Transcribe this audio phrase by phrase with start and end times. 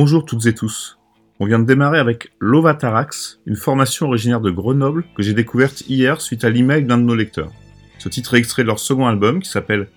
[0.00, 0.96] Bonjour toutes et tous.
[1.40, 6.20] On vient de démarrer avec Lovatarax, une formation originaire de Grenoble que j'ai découverte hier
[6.20, 7.50] suite à l'email d'un de nos lecteurs.
[7.98, 9.88] Ce titre est extrait de leur second album qui s'appelle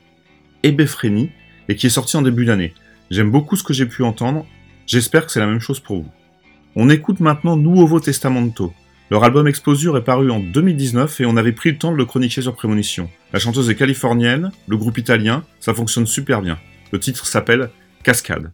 [0.63, 1.29] Ebéphrénie
[1.69, 2.73] et qui est sorti en début d'année.
[3.11, 4.47] J'aime beaucoup ce que j'ai pu entendre,
[4.87, 6.11] j'espère que c'est la même chose pour vous.
[6.75, 8.73] On écoute maintenant Nuovo Testamento.
[9.11, 12.05] Leur album Exposure est paru en 2019 et on avait pris le temps de le
[12.05, 13.07] chroniquer sur Prémonition.
[13.33, 16.57] La chanteuse est californienne, le groupe italien, ça fonctionne super bien.
[16.91, 17.69] Le titre s'appelle
[18.03, 18.51] Cascade.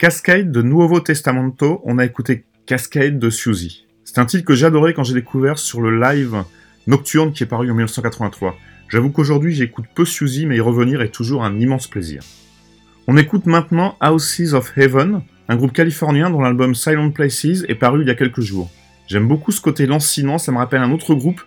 [0.00, 3.84] Cascade de Nuovo Testamento, on a écouté Cascade de Suzy.
[4.02, 6.42] C'est un titre que j'adorais quand j'ai découvert sur le live
[6.86, 8.56] Nocturne qui est paru en 1983.
[8.88, 12.22] J'avoue qu'aujourd'hui j'écoute peu Suzy, mais y revenir est toujours un immense plaisir.
[13.08, 18.00] On écoute maintenant Houses of Heaven, un groupe californien dont l'album Silent Places est paru
[18.00, 18.70] il y a quelques jours.
[19.06, 21.42] J'aime beaucoup ce côté lancinant, ça me rappelle un autre groupe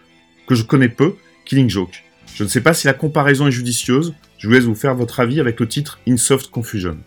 [0.45, 2.03] que je connais peu, Killing Joke.
[2.35, 5.21] Je ne sais pas si la comparaison est judicieuse, je vous laisse vous faire votre
[5.21, 6.99] avis avec le titre In Soft Confusion.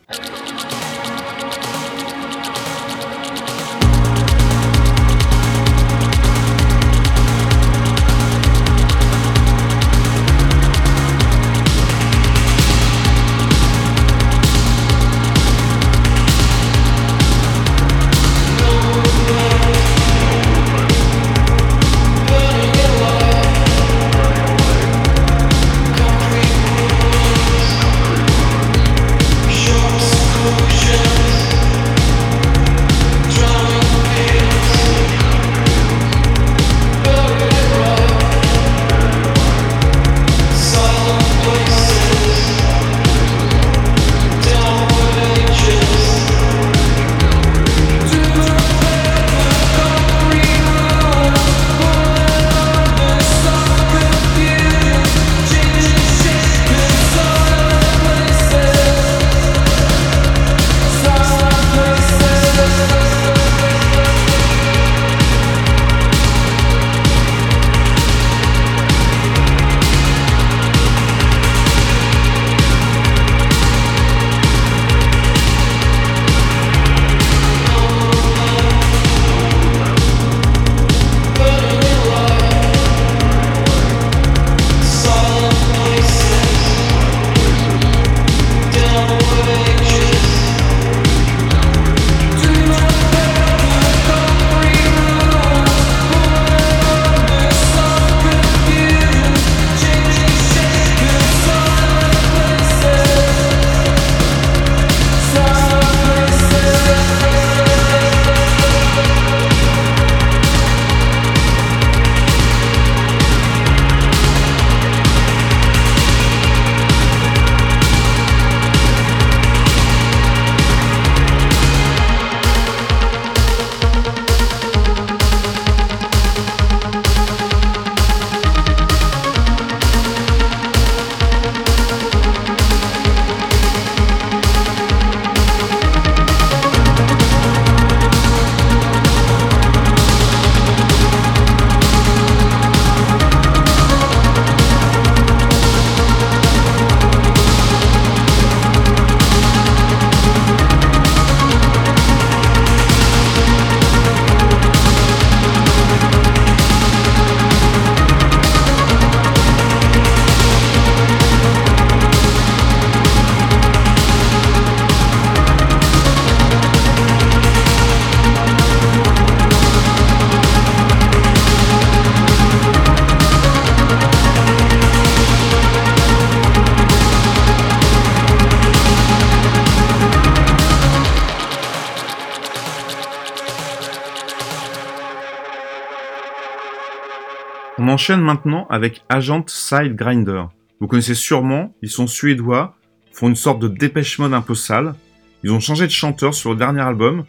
[187.97, 190.45] Enchaîne maintenant avec Agent Side Grinder.
[190.81, 192.77] Vous connaissez sûrement, ils sont suédois,
[193.11, 194.95] font une sorte de dépêche mode un peu sale.
[195.43, 197.25] Ils ont changé de chanteur sur le dernier album,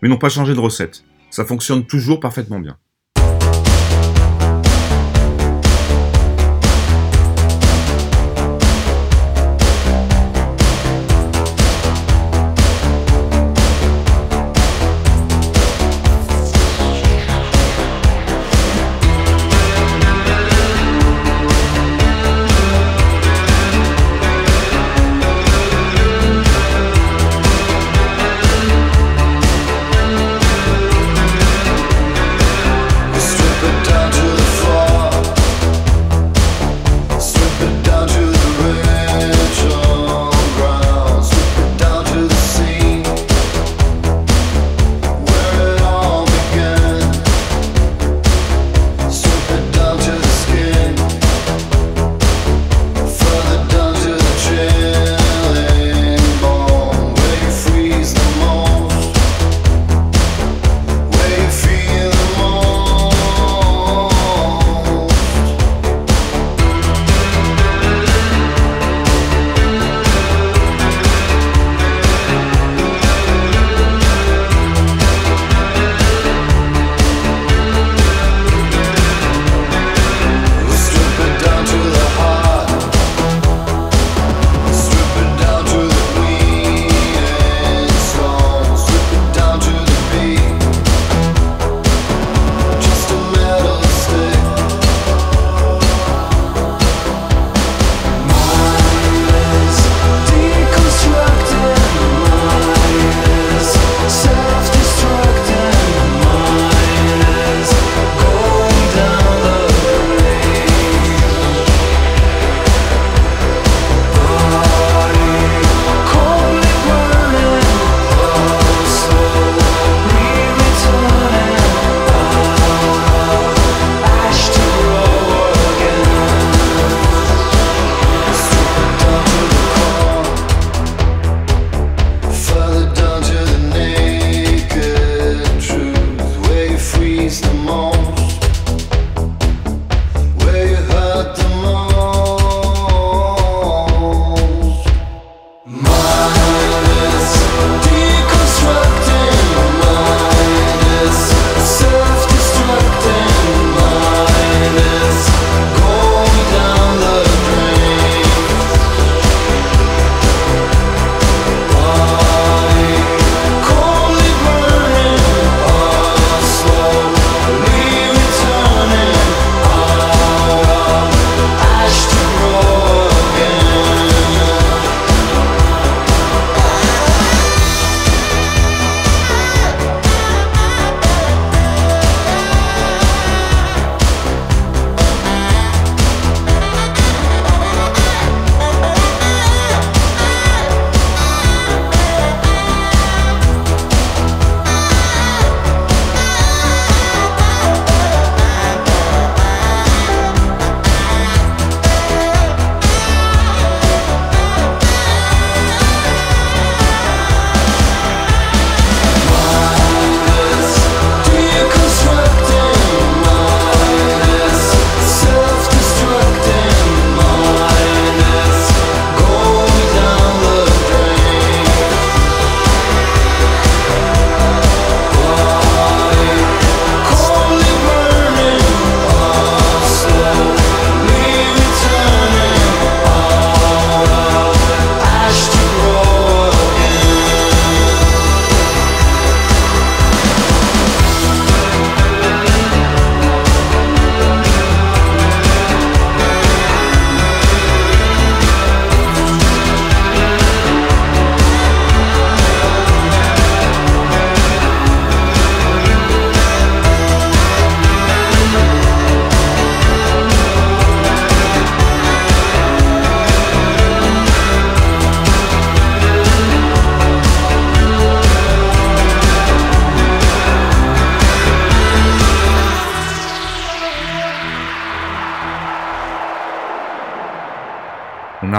[0.00, 1.04] mais n'ont pas changé de recette.
[1.28, 2.78] Ça fonctionne toujours parfaitement bien.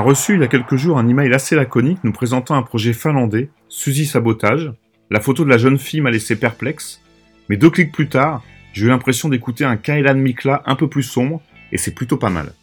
[0.07, 3.49] Reçu il y a quelques jours un email assez laconique nous présentant un projet finlandais,
[3.67, 4.71] Suzy Sabotage.
[5.09, 7.01] La photo de la jeune fille m'a laissé perplexe,
[7.49, 8.41] mais deux clics plus tard,
[8.71, 11.41] J'ai eu l'impression d'écouter un Kailan Mikla un peu plus sombre,
[11.73, 12.53] et c'est plutôt pas mal.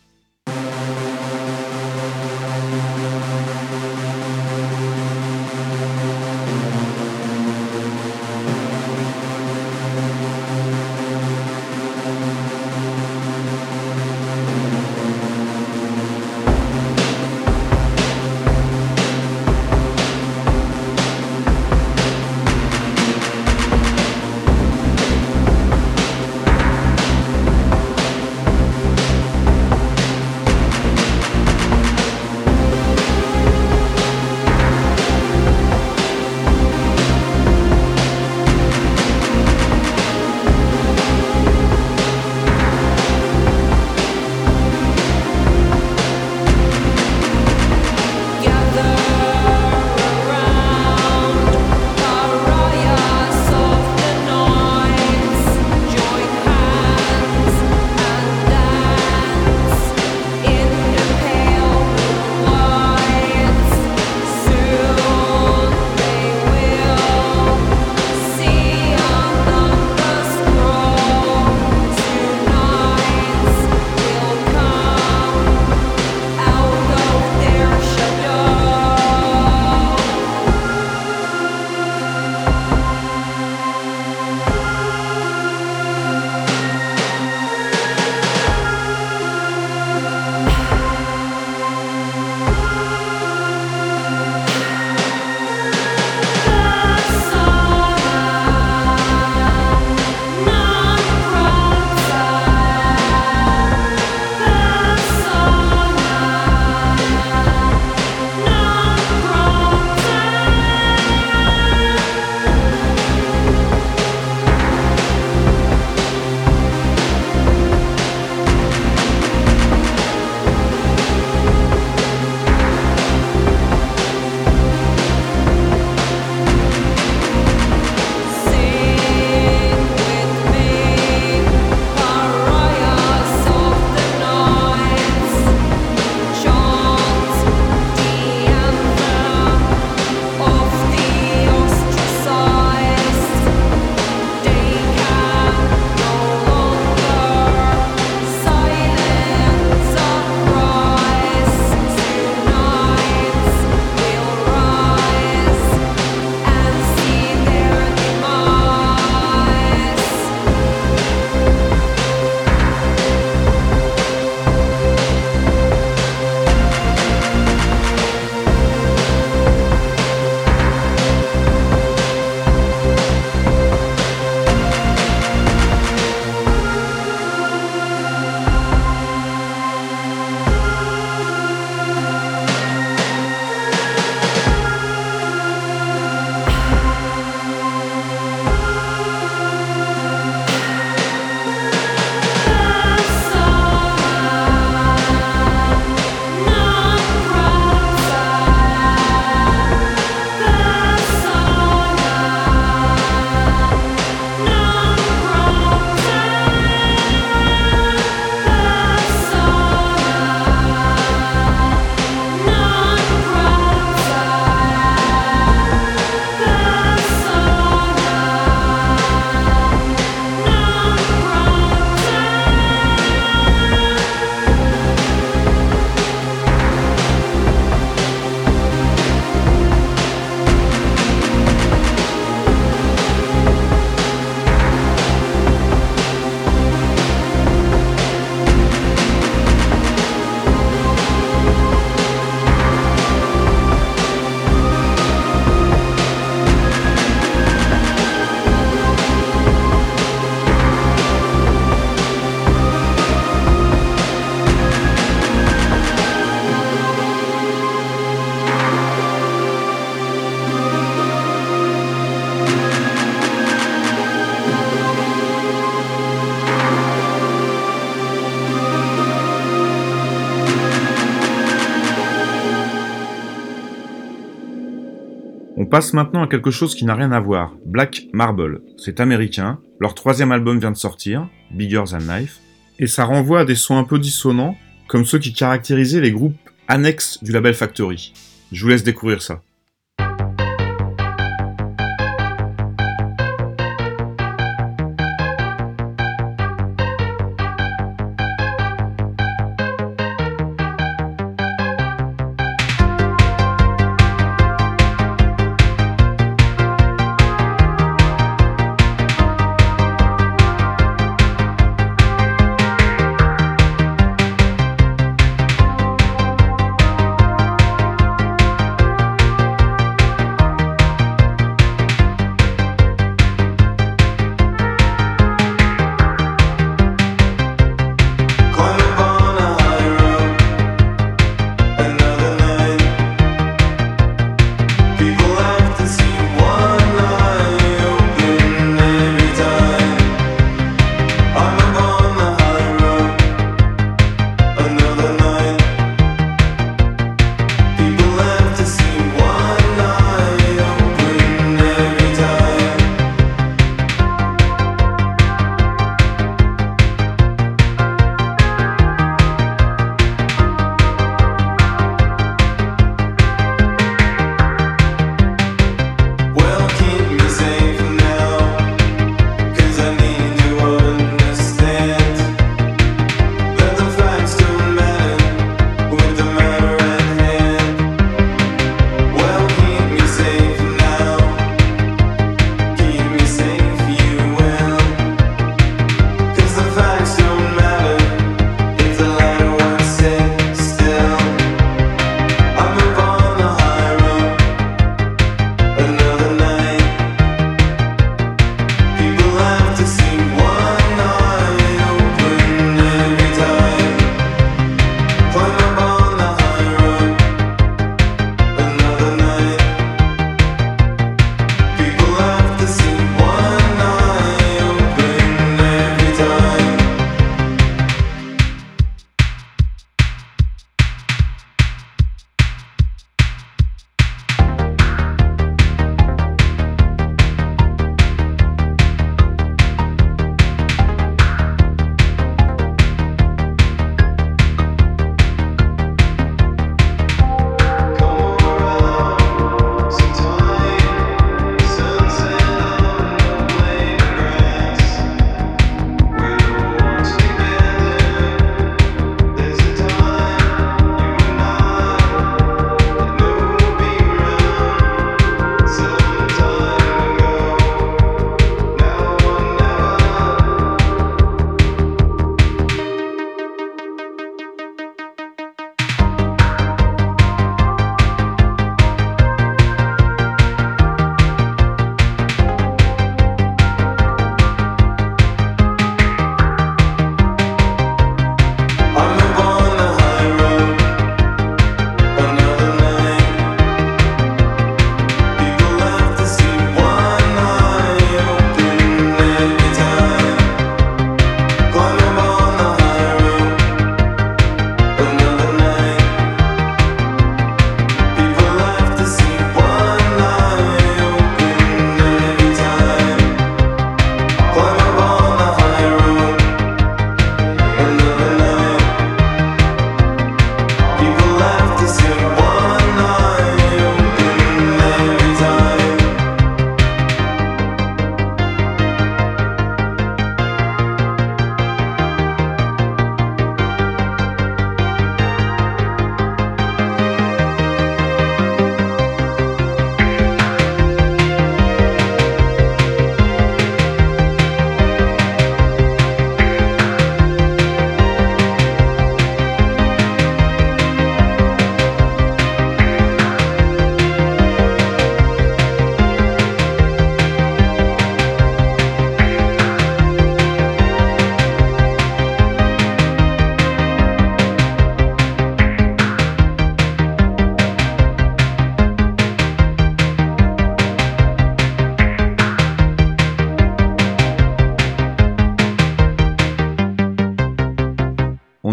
[275.75, 278.63] Passe maintenant à quelque chose qui n'a rien à voir, Black Marble.
[278.79, 282.39] C'est américain, leur troisième album vient de sortir, Bigger Than Life,
[282.79, 284.57] et ça renvoie à des sons un peu dissonants,
[284.87, 286.37] comme ceux qui caractérisaient les groupes
[286.69, 288.13] annexes du label Factory.
[288.53, 289.43] Je vous laisse découvrir ça.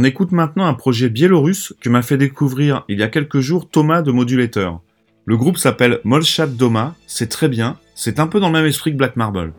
[0.01, 3.69] On écoute maintenant un projet biélorusse que m'a fait découvrir il y a quelques jours
[3.69, 4.81] Thomas de Modulator.
[5.27, 8.93] Le groupe s'appelle Molchat Doma, c'est très bien, c'est un peu dans le même esprit
[8.93, 9.53] que Black Marble.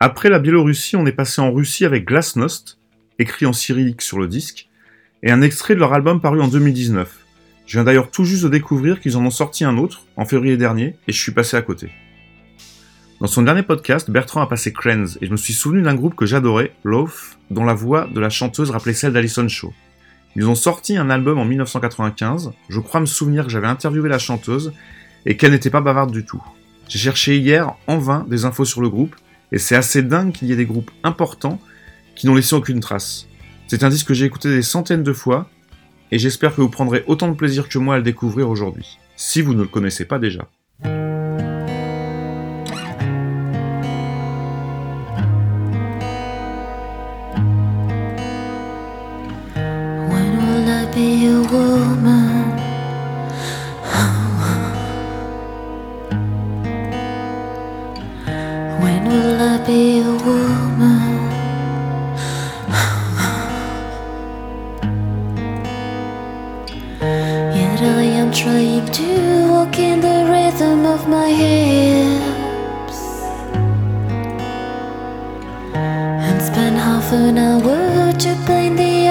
[0.00, 2.78] Après la Biélorussie, on est passé en Russie avec Glasnost,
[3.18, 4.68] écrit en cyrillique sur le disque,
[5.24, 7.18] et un extrait de leur album paru en 2019.
[7.66, 10.56] Je viens d'ailleurs tout juste de découvrir qu'ils en ont sorti un autre, en février
[10.56, 11.90] dernier, et je suis passé à côté.
[13.20, 16.14] Dans son dernier podcast, Bertrand a passé Cleanse, et je me suis souvenu d'un groupe
[16.14, 19.74] que j'adorais, Loaf, dont la voix de la chanteuse rappelait celle d'Alison Shaw.
[20.36, 24.20] Ils ont sorti un album en 1995, je crois me souvenir que j'avais interviewé la
[24.20, 24.72] chanteuse,
[25.26, 26.40] et qu'elle n'était pas bavarde du tout.
[26.88, 29.16] J'ai cherché hier, en vain, des infos sur le groupe,
[29.52, 31.60] et c'est assez dingue qu'il y ait des groupes importants
[32.14, 33.26] qui n'ont laissé aucune trace.
[33.66, 35.48] C'est un disque que j'ai écouté des centaines de fois,
[36.10, 39.42] et j'espère que vous prendrez autant de plaisir que moi à le découvrir aujourd'hui, si
[39.42, 40.48] vous ne le connaissez pas déjà.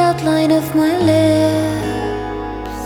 [0.07, 2.77] Outline of my lips.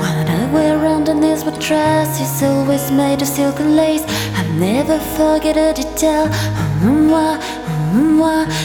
[0.00, 4.04] When I wear underneath my dress, it's always made of silk and lace.
[4.40, 6.26] I never forget a detail.
[6.82, 7.38] Mm, why,
[7.94, 8.04] mm.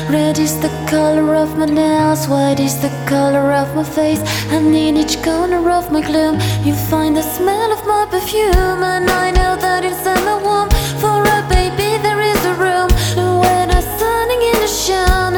[0.10, 4.22] Red is the color of my nails, white is the color of my face.
[4.54, 8.82] And in each corner of my gloom, you find the smell of my perfume.
[8.94, 10.70] And I know that inside my womb,
[11.02, 12.90] for a baby, there is a room.
[13.20, 15.29] And when I'm standing in the sun,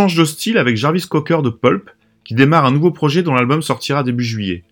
[0.00, 1.90] change de style avec Jarvis Cocker de Pulp,
[2.24, 4.64] qui démarre un nouveau projet dont l'album sortira début juillet.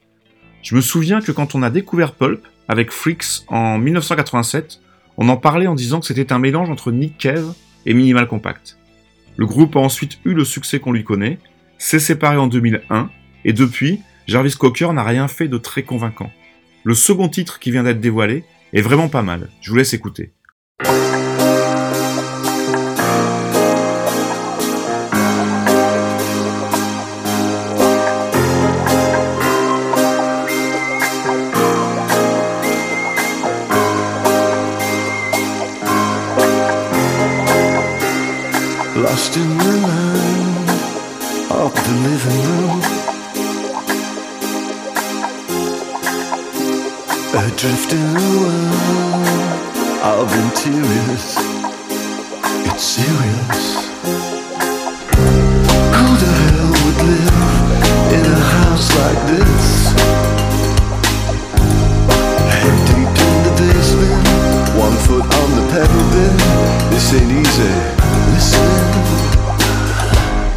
[0.63, 4.81] Je me souviens que quand on a découvert Pulp, avec Freaks en 1987,
[5.19, 7.53] on en parlait en disant que c'était un mélange entre Nick Cave
[7.85, 8.79] et Minimal Compact.
[9.37, 11.39] Le groupe a ensuite eu le succès qu'on lui connaît,
[11.77, 13.11] s'est séparé en 2001,
[13.45, 16.33] et depuis, Jarvis Cocker n'a rien fait de très convaincant.
[16.85, 20.33] Le second titre qui vient d'être dévoilé est vraiment pas mal, je vous laisse écouter.
[47.59, 49.27] Adrift in a world
[50.05, 51.35] of interiors.
[52.71, 53.65] It's serious.
[55.97, 57.39] Who the hell would live
[58.15, 59.67] in a house like this?
[62.55, 64.23] Head deep in the basement,
[64.79, 66.39] one foot on the pedal bed.
[66.93, 67.75] This ain't easy.
[68.35, 68.71] Listen.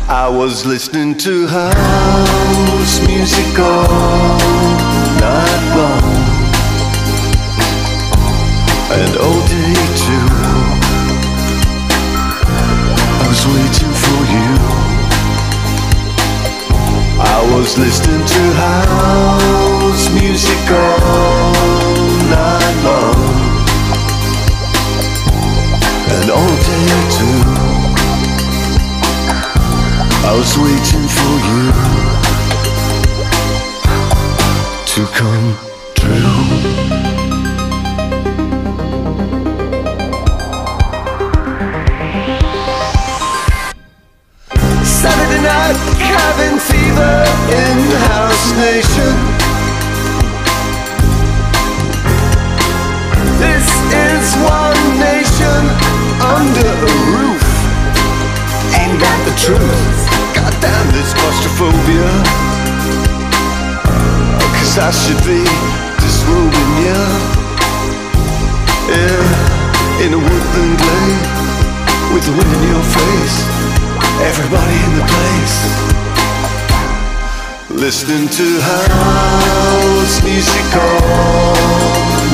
[0.07, 4.37] I was listening to house music all
[5.19, 6.10] night long
[8.93, 9.73] and all day
[10.03, 10.27] too.
[13.19, 14.51] I was waiting for you.
[17.19, 21.53] I was listening to house music all
[22.35, 23.31] night long
[26.15, 27.41] and all day too.
[30.27, 31.63] I was waiting for you
[34.93, 35.47] to come
[35.95, 36.70] true.
[46.11, 47.15] Cabin fever
[47.63, 47.77] in
[48.11, 49.15] House Nation.
[53.39, 53.67] This
[54.07, 55.61] is one nation
[56.35, 57.47] under a roof.
[58.79, 59.99] Ain't that the truth?
[60.35, 62.11] Goddamn this claustrophobia.
[63.87, 65.41] Oh, Cause I should be
[66.03, 67.01] disrobing you.
[68.91, 71.23] Yeah, in a woodland glade
[72.13, 73.80] with the wind in your face.
[74.23, 75.57] Everybody in the place.
[77.69, 81.55] Listening to house music all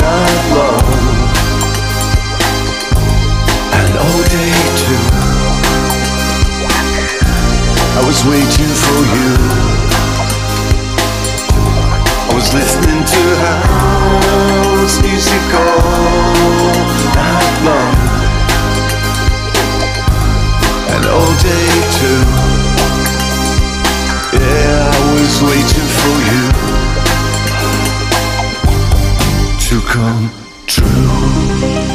[0.03, 0.83] night long.
[3.79, 5.03] And all day too.
[7.95, 9.31] I was waiting for you.
[12.29, 16.73] I was listening to house music all
[17.15, 18.06] night long.
[20.93, 21.69] And all day
[21.99, 22.21] too.
[24.39, 26.43] Yeah, I was waiting for you
[29.67, 30.31] to come
[30.65, 31.86] true.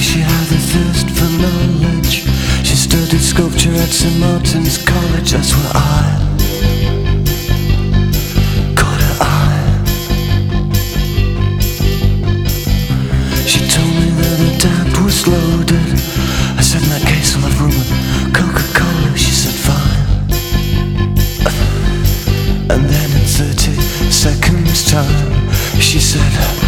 [0.00, 2.24] She had a thirst for knowledge.
[2.64, 4.18] She studied sculpture at St.
[4.20, 6.18] Martin's College, that's where I
[8.76, 9.84] caught her eye.
[13.46, 15.90] She told me that her dad was loaded.
[16.58, 17.90] I said, in that case, I'll have room with
[18.34, 19.16] Coca Cola.
[19.16, 19.98] She said, fine.
[22.70, 23.74] And then in 30
[24.12, 26.67] seconds time She said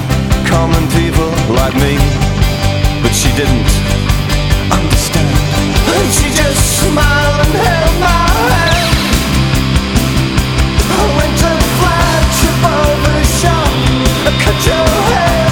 [0.51, 1.95] common people like me.
[3.01, 3.71] But she didn't
[4.77, 5.31] understand.
[5.95, 8.23] And she just smiled and held my
[8.59, 8.97] hand.
[10.99, 13.71] I went to the flagship barber shop.
[14.27, 15.50] I cut your hair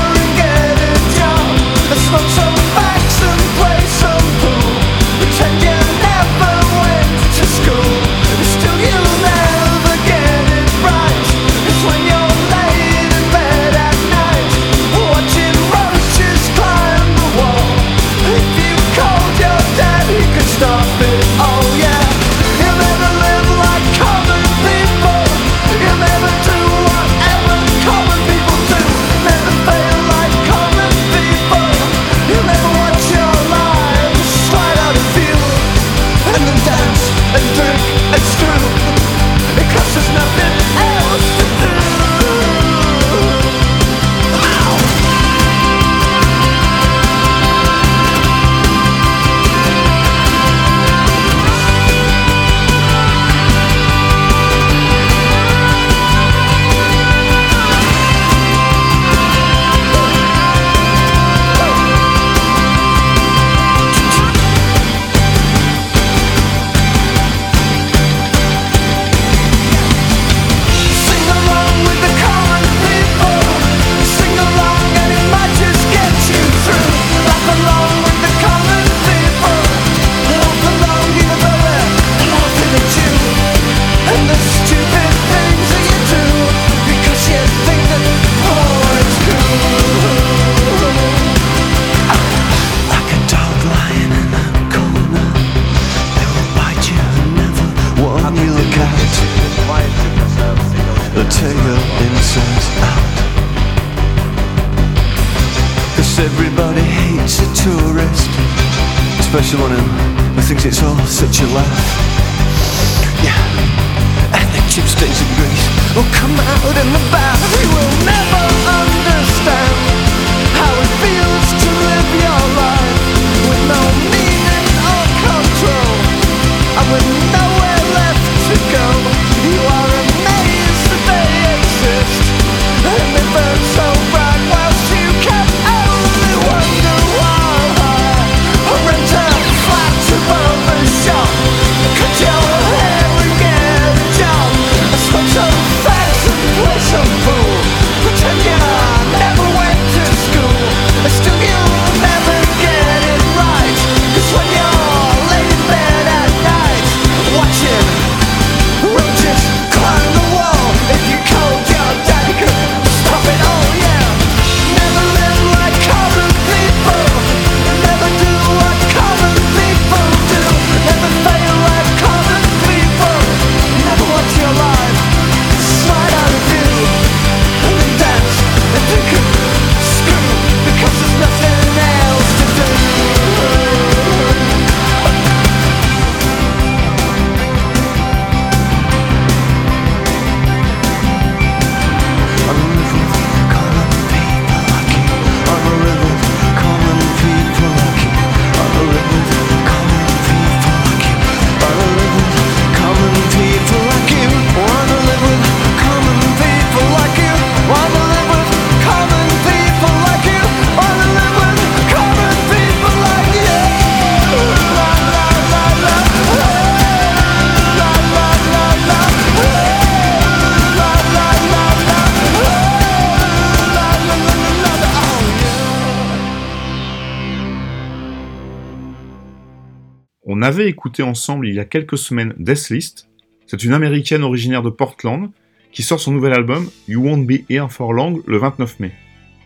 [230.49, 233.07] avait écouté ensemble il y a quelques semaines Death List.
[233.45, 235.29] C'est une américaine originaire de Portland
[235.71, 238.91] qui sort son nouvel album You Won't Be Here For Long le 29 mai.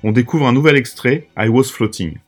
[0.04, 2.20] On découvre un nouvel extrait, I Was Floating.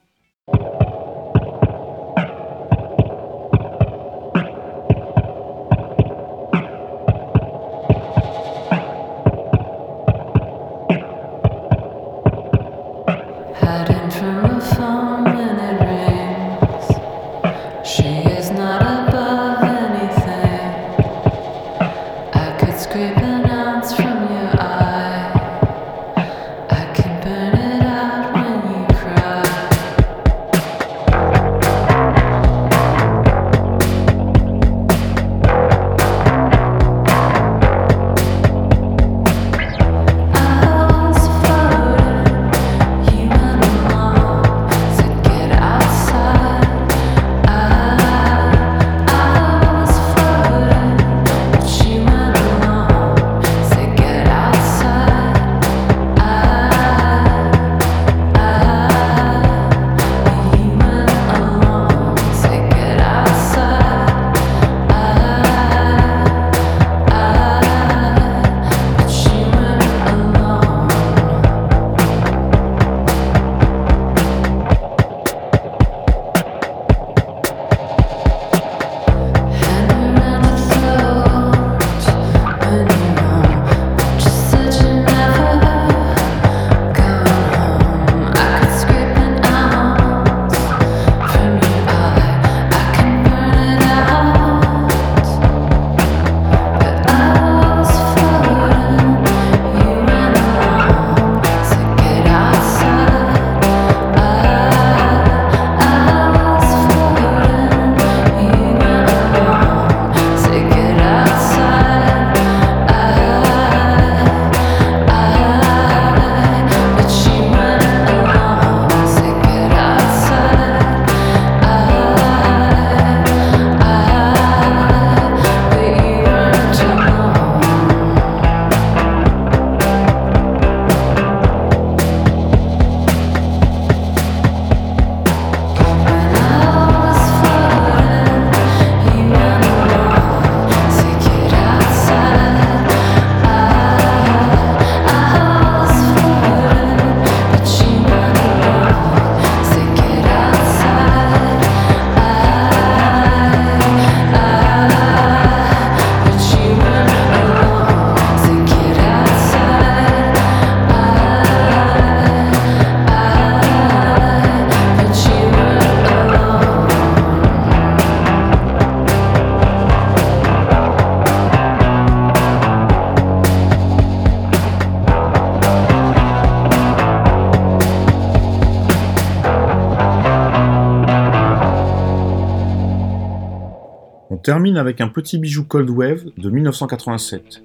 [184.45, 187.63] Termine avec un petit bijou Cold Wave de 1987.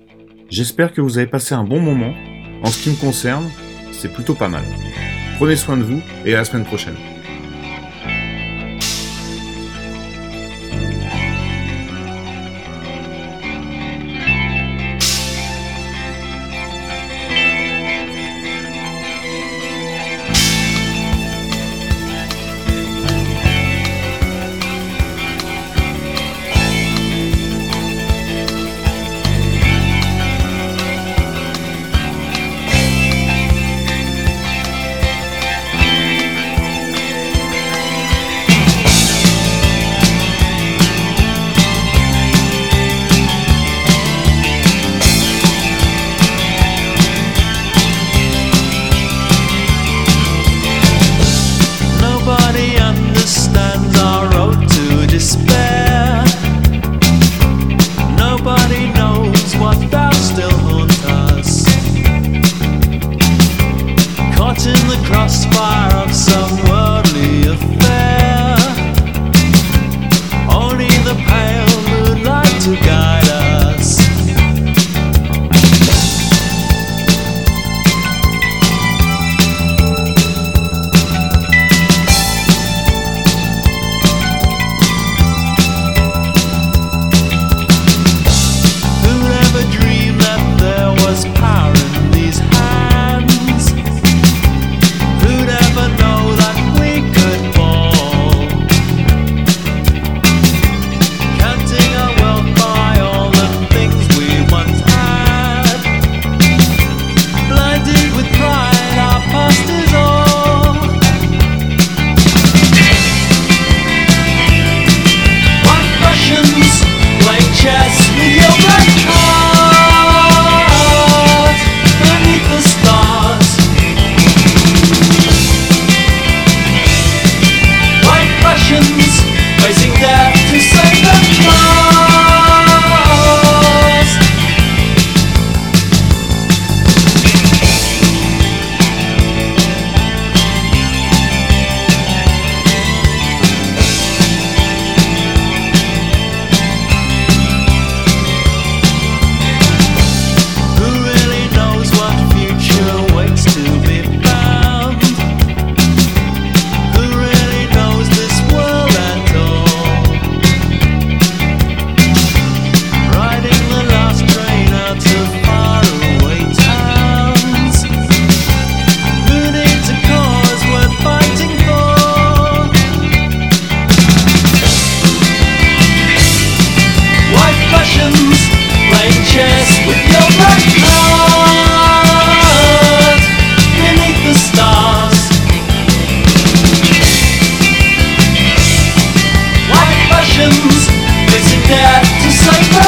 [0.48, 2.14] J'espère que vous avez passé un bon moment.
[2.62, 3.44] En ce qui me concerne,
[3.92, 4.64] c'est plutôt pas mal.
[5.36, 6.96] Prenez soin de vous et à la semaine prochaine.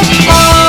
[0.04, 0.61] oh.